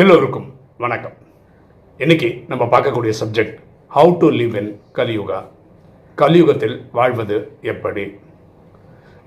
எல்லோருக்கும் 0.00 0.54
வணக்கம். 0.78 1.12
இன்னைக்கு 1.98 2.44
நம்ம 2.48 2.64
பார்க்கக்கூடிய 2.64 3.12
subject 3.20 3.54
how 3.94 4.16
to 4.18 4.30
live 4.30 4.56
in 4.60 4.80
Kaliyuga. 4.94 5.38
கலியுகத்தில் 6.16 6.74
வாழ்வது 6.92 7.36
எப்படி? 7.72 8.04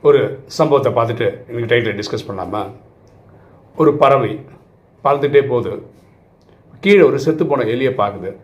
ஒரு 0.02 0.44
சம்பவத்தை 0.46 0.92
பார்த்துட்டு 0.98 1.28
இன்னைக்கு 1.48 1.72
டைட்டில் 1.72 1.98
டிஸ்கஸ் 2.00 2.28
பண்ணாமல் 2.28 2.70
ஒரு 3.76 3.94
பறவை 3.94 4.46
பறந்துட்டே 5.04 5.42
போகுது. 5.48 5.84
கீழே 6.80 7.02
ஒரு 7.02 7.20
செத்து 7.20 7.46
போன 7.46 7.64
எலியை 7.64 7.94
பார்க்குது. 8.02 8.36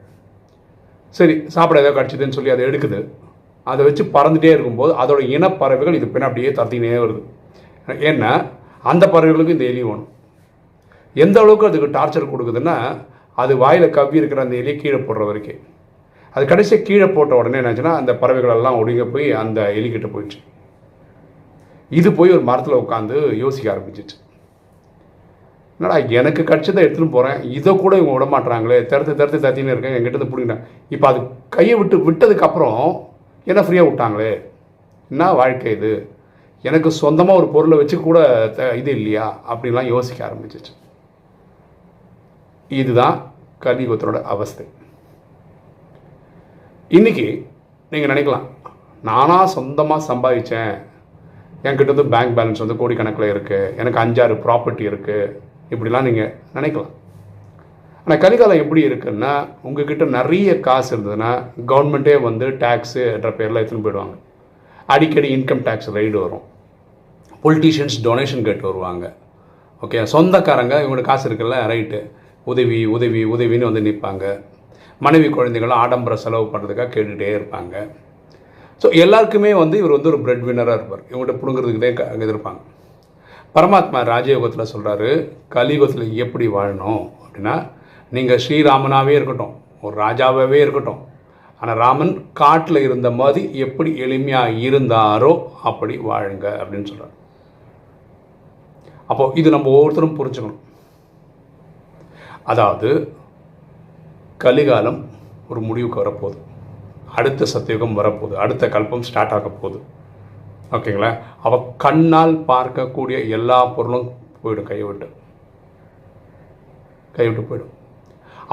சரி 1.10 1.44
சாப்பிட 1.48 1.82
ஏதோ 1.82 1.94
கிடச்சிதுன்னு 2.00 2.38
சொல்லி 2.40 2.50
அதை 2.50 2.66
எடுக்குது. 2.66 3.08
அதை 3.64 3.86
வச்சு 3.86 4.04
பறந்துட்டே 4.04 4.52
இருக்கும்போது 4.56 4.94
அதோட 5.04 5.22
இனப்பறவைகள் 5.36 5.94
இது 5.94 6.12
பின்னாடியே 6.18 6.52
தத்தினே 6.62 6.98
வருது. 7.06 7.24
ஏன்னா 7.88 8.50
அந்த 8.82 9.08
பறவைகளுக்கு 9.08 9.58
இந்த 9.60 9.64
எலி 9.64 9.84
வேணும். 9.84 10.10
எந்த 11.16 11.42
அளவுக்கு 11.42 11.68
அதுக்கு 11.68 12.00
டார்ச்சர் 12.00 12.30
கொடுக்குதுன்னா 12.30 13.06
அது 13.36 13.58
வாயில் 13.58 13.90
கவ்வி 13.90 14.18
இருக்கிற 14.18 14.42
அந்த 14.42 14.56
எலியை 14.56 14.76
கீழே 14.76 14.96
போடுற 14.96 15.26
வரைக்கும். 15.26 15.60
அது 16.34 16.46
கடைசியாக 16.46 16.88
கீழே 16.88 17.06
போட்ட 17.06 17.36
உடனே 17.36 17.60
என்னாச்சுன்னா 17.60 17.96
அந்த 17.96 18.14
பறவைகளெல்லாம் 18.14 18.78
ஒடுங்க 18.78 19.06
போய் 19.06 19.32
அந்த 19.32 19.74
எலிக்கிட்ட 19.76 20.10
போயிடுச்சு. 20.16 20.44
இது 21.90 22.14
போய் 22.14 22.32
ஒரு 22.32 22.42
மரத்தில் 22.42 22.74
உட்காந்து 22.74 23.34
யோசிக்க 23.34 23.74
ஆரம்பிச்சிச்சு. 23.74 24.24
என்னடா 25.80 25.98
எனக்கு 25.98 26.42
கடிச்சதை 26.42 26.84
எடுத்துகிட்டு 26.84 27.10
போகிறேன் 27.10 27.52
இதை 27.52 27.78
கூட 27.78 27.98
இவங்க 27.98 28.26
விட 28.26 28.38
மாட்றாங்களே. 28.38 28.86
திறத்து 28.86 29.16
திறத்து 29.16 29.50
தத்தின்னு 29.50 29.78
இருக்கேன். 29.78 30.04
எங்கிட்ட 30.04 30.30
பிடிக்கிறேன் 30.30 30.64
இப்போ 30.90 31.08
அது 31.08 31.20
கையை 31.50 31.76
விட்டு 31.76 32.12
விட்டதுக்கப்புறம் 32.12 33.06
என்ன 33.46 33.62
ஃப்ரீயாக 33.62 33.88
விட்டாங்களே? 33.88 34.42
என்ன 35.10 35.34
வாழ்க்கை 35.34 35.72
இது? 35.72 36.10
எனக்கு 36.62 36.92
சொந்தமாக 36.92 37.38
ஒரு 37.38 37.48
பொருளை 37.48 37.78
வச்சு 37.78 38.02
கூட 38.02 38.48
த- 38.48 38.76
இது 38.76 38.92
இல்லையா? 38.92 39.40
அப்படின்லாம் 39.54 39.86
யோசிக்க 39.86 40.26
ஆரம்பிச்சிச்சு. 40.26 40.85
இதுதான் 42.72 43.16
கலியுகத்தோட 43.66 44.18
அவஸ்தை. 44.34 44.66
இன்னைக்கு 46.92 47.28
நீங்கள் 47.92 48.12
நினைக்கலாம் 48.14 48.46
நானாக 49.10 49.46
சொந்தமாக 49.56 50.06
சம்பாதிச்சேன். 50.12 50.74
என்கிட்ட 51.66 51.92
வந்து 51.94 52.12
பேங்க் 52.14 52.36
பேலன்ஸ் 52.38 52.64
வந்து 52.64 52.80
கோடிக்கணக்கில் 52.82 53.32
இருக்குது 53.34 53.72
எனக்கு 53.82 54.00
அஞ்சாறு 54.04 54.36
ப்ராப்பர்ட்டி 54.46 54.84
இருக்குது 54.92 55.32
இப்படிலாம் 55.74 56.08
நீங்கள் 56.10 56.32
நினைக்கலாம். 56.58 56.92
ஆனால் 58.04 58.22
கலிகாலம் 58.24 58.62
எப்படி 58.64 58.82
இருக்குன்னா 58.88 59.32
உங்ககிட்ட 59.68 60.06
நிறைய 60.18 60.50
காசு 60.68 60.90
இருந்ததுன்னா 60.96 61.32
கவர்மெண்ட்டே 61.72 62.16
வந்து 62.28 62.48
டேக்ஸு 62.64 63.04
என்ற 63.16 63.30
பேரில் 63.38 63.62
எடுத்துன்னு 63.62 63.86
போயிடுவாங்க. 63.88 64.16
அடிக்கடி 64.96 65.30
இன்கம் 65.38 65.64
டேக்ஸ் 65.68 65.90
ரைடு 65.98 66.18
வரும். 66.26 66.46
பொலிட்டீஷியன்ஸ் 67.46 67.98
டொனேஷன் 68.08 68.46
கேட்டு 68.50 68.66
வருவாங்க. 68.70 69.06
ஓகே 69.86 70.04
சொந்தக்காரங்க 70.14 70.76
இவங்களுக்கு 70.84 71.12
காசு 71.12 71.26
இருக்குல்ல 71.30 71.58
ரைட்டு 71.74 72.00
உதவி 72.46 72.86
உதவி 72.86 73.26
உதவின்னு 73.26 73.72
வந்து 73.72 73.82
நிற்பாங்க 73.82 74.44
மனைவி 75.00 75.30
குழந்தைகளும் 75.30 75.78
ஆடம்பர 75.78 76.16
செலவு 76.16 76.58
பண்ணுறதுக்காக 76.58 76.90
கேட்டுகிட்டே 76.96 77.38
இருப்பாங்க. 77.42 77.90
ஸோ 78.82 78.96
எல்லாருக்குமே 78.96 79.54
வந்து 79.54 79.78
இவர் 79.78 79.92
வந்து 79.92 80.08
ஒரு 80.08 80.20
பிரெட் 80.20 80.44
வின்னராக 80.44 80.74
இருப்பார். 80.74 81.04
இவங்கள்ட்ட 81.12 81.40
பிடுங்கிறதுக்குதே 81.40 81.94
க- 81.94 82.16
எதிர்ப்பாங்க. 82.20 82.58
பரமாத்மா 83.56 84.10
ராஜயோகத்தில் 84.10 84.66
சொல்கிறாரு 84.76 85.32
கலியுகத்தில் 85.50 86.16
எப்படி 86.16 86.48
வாழணும்? 86.48 87.12
அப்படின்னா 87.26 87.72
நீங்கள் 88.12 88.40
ஸ்ரீராமனாகவே 88.48 89.08
இருக்கட்டும் 89.08 89.56
ஒரு 89.82 90.02
ராஜாவாகவே 90.02 90.54
இருக்கட்டும். 90.54 91.06
ஆனால் 91.60 91.78
ராமன் 91.78 92.26
காட்டில் 92.34 92.76
இருந்த 92.76 93.12
மாதிரி 93.12 93.58
எப்படி 93.58 94.02
எளிமையாக 94.02 94.58
இருந்தாரோ 94.58 95.46
அப்படி 95.64 95.98
வாழுங்க 95.98 96.48
அப்படின்னு 96.48 96.86
சொல்கிறார் 96.86 97.24
அப்போது 99.08 99.40
இது 99.40 99.50
நம்ம 99.50 99.70
ஒவ்வொருத்தரும் 99.70 100.18
புரிஞ்சுக்கணும். 100.18 100.65
அதாவது 102.52 102.90
கலிகாலம் 104.44 105.00
ஒரு 105.50 105.60
முடிவுக்கு 105.68 106.02
வரப்போகுது. 106.02 106.40
அடுத்த 107.18 107.46
சத்தியுகம் 107.54 107.98
வரப்போகுது. 108.00 108.36
அடுத்த 108.44 108.68
கல்பம் 108.76 109.08
ஸ்டார்ட் 109.10 109.36
ஆக 109.38 109.50
போகுது. 109.50 109.80
ஓகேங்களா? 110.76 111.12
அவள் 111.48 111.68
கண்ணால் 111.84 112.36
பார்க்கக்கூடிய 112.52 113.18
எல்லா 113.38 113.60
பொருளும் 113.76 114.10
போயிடும் 114.44 114.70
கைவிட்டு 114.70 114.88
விட்டு. 114.88 115.08
கை 117.18 117.28
விட்டு 117.28 117.44
போயிடும். 117.50 117.74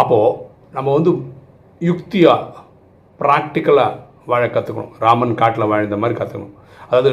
அப்போது 0.00 0.36
நம்ம 0.76 0.88
வந்து 0.98 1.12
யுக்தியாக 1.91 2.44
ப்ராக்டிக்கலாக 3.22 3.98
வாழ 4.31 4.42
கற்றுக்கணும் 4.47 4.92
ராமன் 5.04 5.38
காட்டில் 5.41 5.70
வாழ்ந்த 5.72 5.97
மாதிரி 6.02 6.19
கற்றுக்கணும் 6.19 6.54
அதாவது 6.86 7.12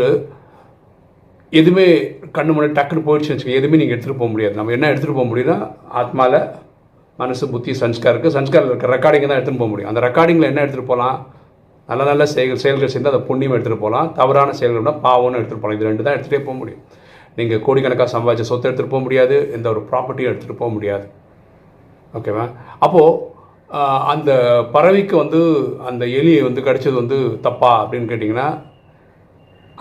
எதுவுமே 1.60 1.86
கண்ணு 2.38 2.54
முன்னாடி 2.56 2.74
டக்குன்னு 2.78 3.06
போயிடுச்சுன்னு 3.06 3.36
வச்சுக்கோங்க. 3.36 3.60
எதுவுமே 3.60 3.80
நீங்கள் 3.82 3.96
எடுத்துகிட்டு 3.96 4.22
போக 4.22 4.32
முடியாது. 4.34 4.56
நம்ம 4.60 4.74
என்ன 4.76 4.90
எடுத்துகிட்டு 4.92 5.20
போக 5.20 5.30
முடியும்னா 5.30 5.58
ஆத்மாவில் 6.02 6.40
மனசு 7.22 7.46
புத்தி 7.54 7.72
சன்ஸ்கார் 7.82 8.14
இருக்குது 8.14 8.36
சன்ஸ்காரில் 8.38 8.72
இருக்க 8.72 8.88
ரெக்கார்டிங்கை 8.96 9.28
தான் 9.30 9.40
எடுத்துகிட்டு 9.40 9.64
போக 9.64 9.72
முடியும். 9.74 9.92
அந்த 9.92 10.02
ரெக்கார்டிங்கில் 10.08 10.50
என்ன 10.52 10.62
எடுத்துகிட்டு 10.64 10.92
போகலாம்? 10.92 11.18
நல்ல 11.90 12.04
நல்ல 12.10 12.24
செயல்கள் 12.34 12.62
செயல்கள் 12.64 12.94
சேர்ந்து 12.94 13.12
அதை 13.12 13.22
புண்ணியம் 13.30 13.54
எடுத்துகிட்டு 13.56 13.84
போகலாம். 13.86 14.10
தவறான 14.20 14.54
செயல்கள்னா 14.60 14.94
பாவம்னு 15.06 15.40
எடுத்துகிட்டு 15.40 15.64
போகலாம். 15.64 15.80
இது 15.80 15.90
ரெண்டு 15.90 16.06
தான் 16.06 16.16
எடுத்துகிட்டே 16.16 16.44
போக 16.48 16.56
முடியும். 16.62 16.84
நீங்கள் 17.40 17.64
கோடிக்கணக்காக 17.66 18.10
சம்பாதிச்ச 18.16 18.46
சொத்தை 18.52 18.68
எடுத்துகிட்டு 18.70 18.94
போக 18.96 19.04
முடியாது. 19.08 19.36
எந்த 19.58 19.68
ஒரு 19.74 19.82
ப்ராப்பர்ட்டியும் 19.90 20.32
எடுத்துகிட்டு 20.32 20.62
போக 20.62 20.72
முடியாது. 20.78 21.06
ஓகேவா 22.18 22.46
அப்போது 22.86 23.18
அந்த 24.12 24.32
பறவைக்கு 24.76 25.16
வந்து 25.24 25.40
அந்த 25.90 26.04
எலி 26.20 26.32
வந்து 26.48 26.62
கடிச்சது 26.68 26.96
வந்து 27.02 27.18
தப்பா 27.48 27.72
அப்படின்னு 27.82 28.10
கேட்டிங்கன்னா 28.12 28.48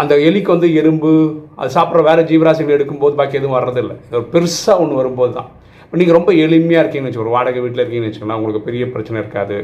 அந்த 0.02 0.14
எலிக்கு 0.28 0.50
வந்து 0.54 0.68
எறும்பு 0.80 1.12
அது 1.60 1.70
சாப்பிட்ற 1.76 2.02
வேறு 2.08 2.28
ஜீவராசிகள் 2.30 2.76
எடுக்கும்போது 2.76 3.14
பாக்கி 3.20 3.38
எதுவும் 3.38 3.56
வர்றதில்லை. 3.58 3.96
இது 4.06 4.18
ஒரு 4.20 4.28
பெருசாக 4.34 4.82
ஒன்று 4.82 5.00
வரும்போது 5.00 5.32
தான் 5.38 5.48
நீங்கள் 5.96 6.16
ரொம்ப 6.16 6.30
எளிமையாக 6.44 6.80
இருக்கீங்கன்னு 6.82 7.08
வச்சுக்கோ 7.08 7.26
ஒரு 7.26 7.34
வாடகை 7.34 7.60
வீட்டில் 7.64 7.82
இருக்கீங்கன்னு 7.82 8.08
வச்சுக்கோங்களேன் 8.08 8.40
உங்களுக்கு 8.40 8.66
பெரிய 8.66 8.84
பிரச்சனை 8.94 9.16
இருக்காது. 9.22 9.56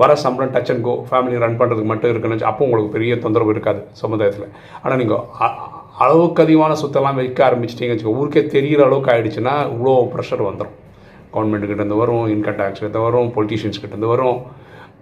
வர 0.00 0.10
சம்பளம் 0.22 0.52
touch 0.54 0.70
and 0.72 0.84
go 0.86 0.92
family 1.08 1.40
run 1.42 1.58
பண்ணுறதுக்கு 1.60 1.90
மட்டும் 1.90 2.12
இருக்குன்னு 2.12 2.36
வச்சு 2.36 2.48
அப்போ 2.50 2.64
உங்களுக்கு 2.66 2.94
பெரிய 2.96 3.14
தொந்தரவு 3.24 3.52
இருக்காது 3.54 3.80
சமுதாயத்தில். 4.02 4.46
ஆனால் 4.82 4.98
நீங்கள் 5.02 5.22
அளவுக்கு 6.04 6.42
அதிகமான 6.44 6.72
சொத்தெல்லாம் 6.82 7.18
வைக்க 7.20 7.40
ஆரம்பிச்சிட்டிங்கன்னு 7.48 7.96
வச்சுக்கோ 7.96 8.14
ஊருக்கே 8.20 8.42
தெரிகிற 8.54 8.80
அளவுக்கு 8.86 9.12
ஆகிடுச்சுன்னா 9.14 9.54
இவ்வளோ 9.74 9.94
ப்ரெஷர் 10.14 10.42
வந்துடும் 10.48 10.74
கவர்மெண்ட்டுக்கிட்டேருந்து 11.34 12.00
வரும் 12.02 12.24
இன்கம் 12.34 12.58
டேக்ஸ்கிட்ட 12.62 13.00
வரும் 13.06 13.28
பொலிட்டீஷியன்ஸ்கிட்டேருந்து 13.36 14.12
வரும் 14.14 14.38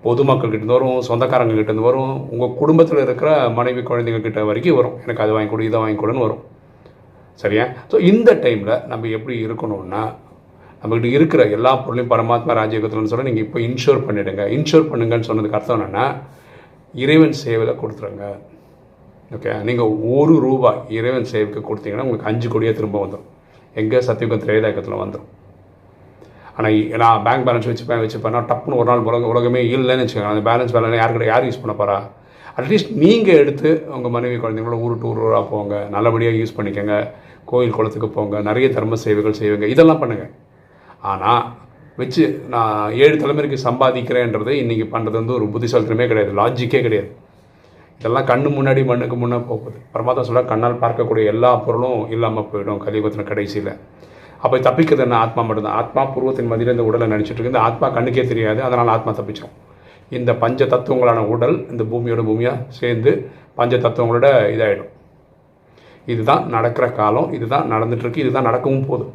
பொதுமக்கள் 0.07 0.51
கிட்டேருந்து 0.53 0.79
வரும் 0.79 0.99
சொந்தக்காரங்க 1.09 1.55
கிட்டேருந்து 1.59 1.89
வரும் 1.91 2.15
உங்கள் 2.33 2.55
குடும்பத்தில் 2.61 3.05
இருக்கிற 3.07 3.31
மனைவி 3.59 3.83
குழந்தைங்கக்கிட்ட 3.91 4.41
வரைக்கும் 4.51 4.79
வரும். 4.81 4.97
எனக்கு 5.05 5.23
அது 5.25 5.33
வாங்கி 5.37 5.51
கொடு 5.53 5.69
இதை 5.71 5.79
வாங்கி 5.85 5.99
கொடுன்னு 6.03 6.27
வரும். 6.27 6.43
சரியா? 7.43 7.65
ஸோ 7.93 7.97
இந்த 8.11 8.31
டைமில் 8.45 8.75
நம்ம 8.91 9.09
எப்படி 9.19 9.37
இருக்கணும்னா 9.47 10.03
நம்மகிட்ட 10.85 11.11
இருக்கிற 11.17 11.43
எல்லா 11.57 11.71
பொருளையும் 11.85 12.11
பரமாத்மா 12.15 12.55
ராஜயோகத்தில்னு 12.63 13.11
சொல்ல 13.11 13.29
நீங்கள் 13.29 13.45
இப்போ 13.47 13.59
இன்ஷூர் 13.67 14.01
பண்ணிவிடுங்க 14.07 14.43
இன்ஷூர் 14.57 14.89
பண்ணுங்கன்னு 14.91 15.29
சொன்னதுக்கு 15.29 15.59
அர்த்தம் 15.59 15.77
என்னென்னா 15.79 16.07
இறைவன் 17.05 17.39
சேவையில் 17.45 17.79
கொடுத்துருங்க. 17.83 18.25
ஓகே 19.37 19.53
நீங்கள் 19.69 19.95
ஒரு 20.17 20.35
ரூபாய் 20.47 20.83
இறைவன் 20.99 21.31
சேவைக்கு 21.31 21.61
கொடுத்தீங்கன்னா 21.69 22.05
உங்களுக்கு 22.07 22.29
அஞ்சு 22.31 22.49
கோடியே 22.55 22.73
திரும்ப 22.81 22.99
வந்துடும் 23.05 23.31
எங்கே 23.81 24.01
சத்தியுகம் 24.09 24.43
திரேதாயகத்தில் 24.45 25.03
வந்துடும் 25.05 25.31
ஆனால் 26.57 26.77
நான் 27.03 27.25
பேங்க் 27.27 27.47
பேலன்ஸ் 27.49 27.71
வச்சுப்பேன் 27.71 28.03
வச்சுப்பேன் 28.05 28.37
நான் 28.37 28.51
டப்புன்னு 28.53 28.79
ஒரு 28.81 28.89
நாள் 28.91 29.07
உலக 29.09 29.25
உலகமே 29.33 29.63
இல்லைன்னு 29.75 30.05
வச்சுக்கோங்க. 30.05 30.35
அந்த 30.35 30.45
பேலன்ஸ் 30.51 30.75
பேலன்ஸ் 30.77 31.01
யாருக்கிட்ட 31.01 31.33
யார் 31.33 31.49
யூஸ் 31.49 31.63
பண்ண 31.63 31.75
போகிறா 31.81 31.99
அட்லீஸ்ட் 32.59 32.93
நீங்கள் 33.05 33.41
எடுத்து 33.43 33.71
உங்கள் 33.97 34.15
மனைவி 34.17 34.37
குழந்தைங்களோட 34.43 34.79
ஊர் 34.87 35.01
டூர் 35.03 35.23
ஊராக 35.27 35.45
போங்க. 35.53 35.75
நல்லபடியாக 35.95 36.41
யூஸ் 36.41 36.57
பண்ணிக்கோங்க. 36.59 36.97
கோயில் 37.51 37.77
குளத்துக்கு 37.77 38.09
போங்க. 38.17 38.37
நிறைய 38.49 38.67
தர்ம 38.77 38.99
சேவைகள் 39.05 39.41
செய்வீங்க. 39.41 39.69
இதெல்லாம் 39.75 40.03
பண்ணுங்கள் 40.03 40.33
ஆனால் 41.13 41.43
வச்சு 42.01 42.25
நான் 42.53 42.93
ஏழு 43.05 43.17
தலைமுறைக்கு 43.23 43.59
சம்பாதிக்கிறேன்றது 43.67 44.53
இன்றைக்கி 44.63 44.87
பண்ணுறது 44.95 45.17
வந்து 45.21 45.37
ஒரு 45.39 45.47
புத்திசாலித்தனமே 45.55 46.07
கிடையாது. 46.11 46.33
லாஜிக்கே 46.41 46.81
கிடையாது. 46.87 47.11
இதெல்லாம் 47.99 48.29
கண்ணு 48.31 48.49
முன்னாடி 48.57 48.81
மண்ணுக்கு 48.91 49.17
முன்னே 49.17 49.39
போகுது. 49.51 49.79
பரமாத்மா 49.95 50.23
சொல்ல 50.29 50.43
கண்ணால் 50.53 50.81
பார்க்கக்கூடிய 50.85 51.25
எல்லா 51.33 51.51
பொருளும் 51.67 52.01
இல்லாமல் 52.15 52.49
போயிடும். 52.53 52.81
கலியுகத்தின் 52.87 53.31
கடைசியில். 53.31 53.73
அப்போ 54.45 54.57
தப்பிக்கிறது 54.67 55.05
என்ன? 55.05 55.19
ஆத்மா 55.25 55.43
மட்டும்தான். 55.49 55.77
ஆத்மா 55.81 56.03
பூர்வத்தின் 56.15 56.51
மதியில் 56.53 56.75
இந்த 56.75 56.87
உடலை 56.89 57.07
நினச்சிட்டு 57.13 57.41
இருக்கு. 57.41 57.53
இந்த 57.53 57.63
ஆத்மா 57.69 57.87
கண்ணுக்கே 57.97 58.25
தெரியாது. 58.33 58.61
அதனால் 58.69 58.93
ஆத்மா 58.97 59.13
தப்பிச்சிடும் 59.19 59.55
இந்த 60.19 60.31
பஞ்ச 60.43 60.65
தத்துவங்களான 60.73 61.21
உடல் 61.35 61.57
இந்த 61.73 61.83
பூமியோட 61.93 62.23
பூமியாக 62.31 62.65
சேர்ந்து 62.81 63.13
பஞ்ச 63.59 63.77
தத்துவங்களோட 63.77 64.29
இதாகிடும் 64.55 64.91
இதுதான் 66.13 66.43
நடக்கிற 66.55 66.87
காலம். 67.01 67.29
இதுதான் 67.39 67.71
நடந்துட்டுருக்கு 67.75 68.25
இதுதான் 68.25 68.49
நடக்கவும் 68.51 68.89
போதும் 68.91 69.15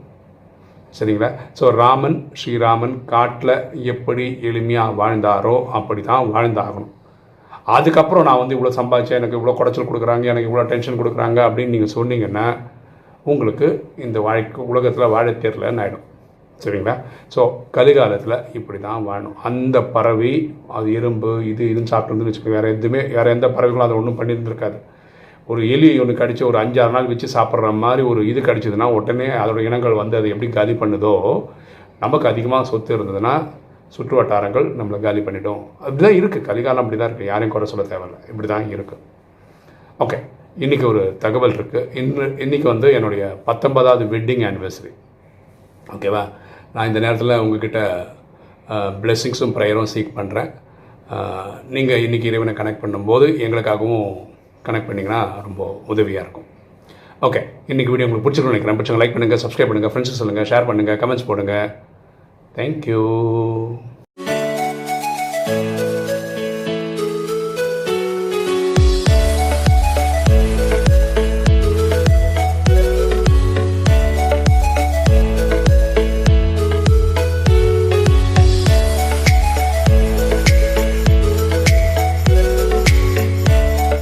சரிங்களா? 0.98 1.30
ஸோ 1.58 1.66
ராமன் 1.82 2.18
ஸ்ரீராமன் 2.40 2.96
காட்டில் 3.12 3.54
எப்படி 3.94 4.26
எளிமையாக 4.50 4.98
வாழ்ந்தாரோ 5.02 5.56
அப்படி 5.80 6.02
தான் 6.12 6.32
வாழ்ந்தாகணும். 6.36 6.94
அதுக்கப்புறம் 7.78 8.28
நான் 8.28 8.42
வந்து 8.42 8.56
இவ்வளோ 8.56 8.74
சம்பாதிச்சேன் 8.80 9.20
எனக்கு 9.22 9.38
இவ்வளோ 9.40 9.56
குடைச்சல் 9.60 9.90
கொடுக்குறாங்க 9.90 10.26
எனக்கு 10.34 10.50
இவ்வளோ 10.50 10.66
டென்ஷன் 10.72 11.00
கொடுக்குறாங்க 11.02 11.40
அப்படின்னு 11.48 11.76
நீங்கள் 11.76 11.96
சொன்னீங்கன்னா 11.98 12.46
உங்களுக்கு 13.32 13.68
இந்த 14.06 14.18
வாழ்க்கை 14.28 14.62
உலகத்தில் 14.72 15.12
வாழ 15.16 15.30
தெரியலன்னு 15.44 15.84
ஆகிடும் 15.84 16.06
சரிங்களா? 16.64 16.94
ஸோ 17.34 17.42
கலிகாலத்தில் 17.76 18.36
இப்படி 18.60 18.80
தான் 18.86 19.06
வாழணும். 19.10 19.36
அந்த 19.50 19.78
பறவை 19.96 20.32
அது 20.78 20.88
எறும்பு 21.00 21.30
இது 21.52 21.64
இதுன்னு 21.72 21.92
சாப்பிட்டு 21.92 22.28
வச்சுக்கோங்க. 22.28 22.56
வேறு 22.58 22.74
எதுவுமே 22.76 23.02
வேறு 23.18 23.34
எந்த 23.36 23.48
பறவைகளும் 23.58 23.86
அதை 23.86 23.98
ஒன்றும் 24.00 24.18
பண்ணியிருந்திருக்காது. 24.20 24.78
ஒரு 25.52 25.62
எலி 25.76 25.88
ஒன்று 26.02 26.14
கடித்து 26.22 26.44
ஒரு 26.50 26.58
அஞ்சாறு 26.64 26.94
நாள் 26.96 27.10
வச்சு 27.12 27.28
சாப்பிட்ற 27.36 27.70
மாதிரி 27.84 28.02
ஒரு 28.12 28.22
இது 28.32 28.40
கடிச்சதுன்னா 28.48 28.88
உடனே 28.98 29.30
அதோட 29.42 29.60
இனங்கள் 29.68 30.02
வந்து 30.02 30.16
அது 30.20 30.34
எப்படி 30.34 30.50
காலி 30.58 30.74
பண்ணுதோ 30.82 31.14
நமக்கு 32.04 32.28
அதிகமாக 32.32 32.68
சொத்து 32.72 32.92
இருந்ததுன்னா 32.98 33.34
சுற்று 33.96 34.16
வட்டாரங்கள் 34.18 34.68
நம்மளை 34.80 34.98
காலி 35.06 35.22
பண்ணிடும். 35.28 35.62
அப்படிதான் 35.86 36.18
இருக்குது 36.20 36.46
கலிகாலம் 36.50 36.84
அப்படி 36.84 36.98
தான் 37.00 37.10
இருக்குது 37.10 37.30
யாரையும் 37.32 37.54
குறை 37.56 37.68
சொல்ல 37.72 37.86
தேவையில்லை. 37.94 38.20
இப்படி 38.32 38.48
தான் 38.54 38.68
இருக்குது 38.76 39.02
ஓகே. 40.04 40.18
இன்றைக்கி 40.66 40.86
ஒரு 40.92 41.02
தகவல் 41.24 41.56
இருக்குது 41.58 41.88
இன்று 42.02 42.26
இன்றைக்கி 42.46 42.68
வந்து 42.74 42.88
என்னுடைய 42.98 43.24
பத்தொன்பதாவது 43.48 44.06
வெட்டிங் 44.14 44.44
ஆனிவர்சரி 44.50 44.92
ஓகேவா? 45.96 46.24
நான் 46.74 46.90
இந்த 46.90 47.00
நேரத்தில் 47.06 47.40
உங்ககிட்ட 47.44 47.80
பிளெஸ்ஸிங்ஸும் 49.04 49.54
ப்ரேயரும் 49.58 49.92
சீக் 49.94 50.18
பண்ணுறேன் 50.18 50.50
நீங்கள் 51.76 52.04
இன்றைக்கி 52.08 52.28
இறைவனை 52.32 52.54
கனெக்ட் 52.60 52.84
பண்ணும்போது 52.84 53.28
எங்களுக்காகவும் 53.46 54.10
கனெக்ட் 54.68 54.90
பண்ணிங்கன்னா 54.90 55.20
ரொம்ப 55.48 55.62
உதவியாக 55.94 56.26
இருக்கும். 56.26 56.48
ஓகே 57.28 57.42
இன்றைக்கி 57.72 57.92
வீடியோ 57.94 58.08
உங்களுக்கு 58.08 58.26
பிடிச்சிருக்கணும் 58.26 58.56
நினைக்கிறேன். 58.56 58.80
பிடிச்சவங்க 58.80 59.04
லைக் 59.04 59.16
பண்ணுங்கள் 59.16 59.44
சப்ஸ்கிரைப் 59.44 59.72
பண்ணுங்கள் 59.72 59.94
ஃப்ரெண்ட்ஸுக்கு 59.94 60.22
சொல்லுங்கள் 60.24 60.50
ஷேர் 60.52 60.68
பண்ணுங்கள் 60.70 61.00
கமெண்ட்ஸ் 61.04 61.30
போடுங்க. 61.30 61.56
தேங்க்யூ 62.58 63.04